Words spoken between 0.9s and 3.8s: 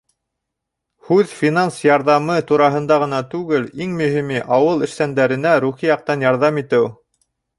Һүҙ финанс ярҙамы тураһында ғына түгел,